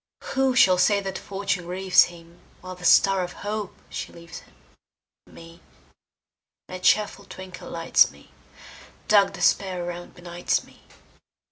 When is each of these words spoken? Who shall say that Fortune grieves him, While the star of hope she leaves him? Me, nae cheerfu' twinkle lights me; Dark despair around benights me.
Who 0.33 0.55
shall 0.55 0.79
say 0.79 0.99
that 0.99 1.19
Fortune 1.19 1.65
grieves 1.65 2.05
him, 2.05 2.41
While 2.61 2.73
the 2.73 2.85
star 2.85 3.21
of 3.23 3.33
hope 3.45 3.75
she 3.87 4.11
leaves 4.11 4.39
him? 4.39 4.55
Me, 5.27 5.61
nae 6.67 6.79
cheerfu' 6.79 7.29
twinkle 7.29 7.69
lights 7.69 8.09
me; 8.09 8.31
Dark 9.07 9.31
despair 9.33 9.85
around 9.85 10.15
benights 10.15 10.63
me. 10.63 10.81